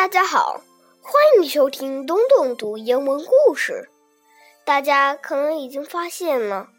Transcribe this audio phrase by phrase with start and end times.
[0.00, 0.62] 大家好，
[1.02, 3.90] 欢迎收听东东读英文故事。
[4.64, 6.70] 大家可能已经发现了，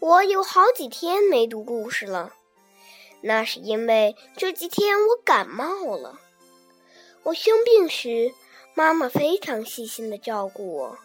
[0.00, 2.32] 我有好几天没读故事了。
[3.20, 6.18] 那是因为这几天我感冒了。
[7.22, 8.34] 我生病时，
[8.74, 10.98] 妈妈非常细心的照顾我，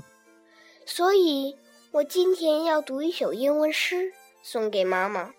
[0.88, 1.56] 所以
[1.92, 5.32] 我今天要读一首英文诗送给妈妈，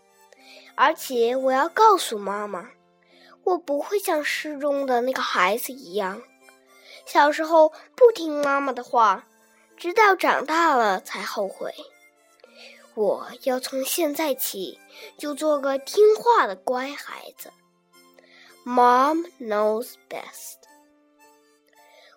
[0.77, 2.70] 而且我要告诉妈妈。
[3.45, 6.23] 我不会像诗中的那个孩子一样，
[7.06, 9.27] 小时候不听妈妈的话，
[9.77, 11.74] 直到长大了才后悔。
[12.95, 14.78] 我要从现在起
[15.16, 17.51] 就做个听话的乖孩子。
[18.65, 20.59] Mom knows best.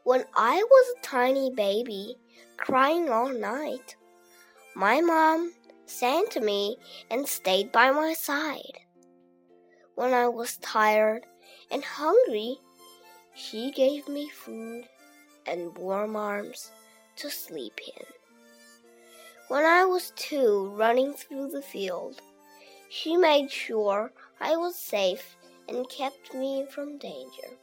[0.04, 2.20] When I was a tiny baby,
[2.58, 3.96] crying all night,
[4.76, 5.54] my mom
[5.88, 6.78] sent me
[7.10, 8.85] and stayed by my side.
[9.96, 11.26] When I was tired
[11.72, 12.60] and hungry,
[13.34, 14.90] she gave me food
[15.46, 16.70] and warm arms
[17.16, 18.06] to sleep in.
[19.48, 22.20] When I was two running through the field,
[22.90, 25.38] she made sure I was safe
[25.70, 27.58] and kept me from danger.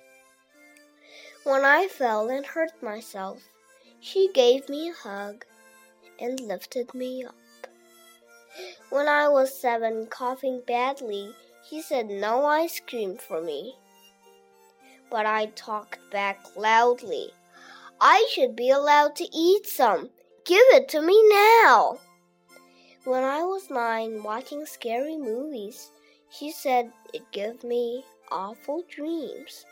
[1.45, 3.43] When I fell and hurt myself,
[4.01, 5.45] she gave me a hug
[6.19, 7.35] and lifted me up.
[8.89, 11.35] When I was seven, coughing badly,
[11.69, 13.75] he said no ice cream for me.
[15.11, 17.31] But I talked back loudly.
[18.01, 20.11] I should be allowed to eat some.
[20.45, 21.99] Give it to me now.
[23.05, 25.91] When I was nine, watching scary movies,
[26.31, 29.65] she said it gave me awful dreams.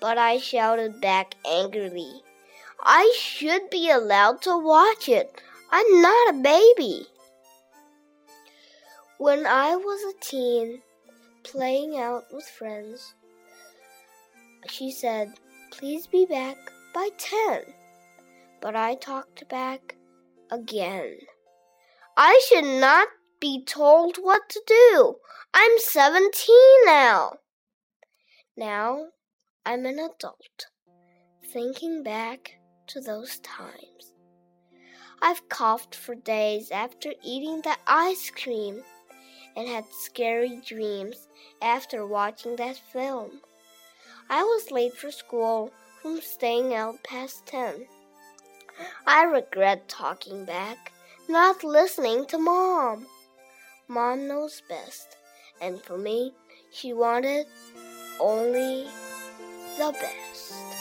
[0.00, 2.22] But I shouted back angrily,
[2.80, 5.40] I should be allowed to watch it.
[5.70, 7.08] I'm not a baby.
[9.24, 10.82] When I was a teen,
[11.44, 13.14] playing out with friends,
[14.68, 15.32] she said,
[15.70, 16.58] Please be back
[16.92, 17.62] by ten.
[18.60, 19.96] But I talked back
[20.50, 21.16] again.
[22.18, 23.08] I should not
[23.40, 25.14] be told what to do.
[25.54, 26.54] I'm 17
[26.84, 27.38] now.
[28.58, 29.06] Now
[29.64, 30.66] I'm an adult,
[31.50, 34.12] thinking back to those times.
[35.22, 38.82] I've coughed for days after eating that ice cream
[39.56, 41.28] and had scary dreams
[41.62, 43.40] after watching that film.
[44.28, 47.86] I was late for school from staying out past 10.
[49.06, 50.92] I regret talking back,
[51.28, 53.06] not listening to Mom.
[53.86, 55.16] Mom knows best,
[55.60, 56.32] and for me,
[56.72, 57.46] she wanted
[58.18, 58.86] only
[59.78, 60.73] the best.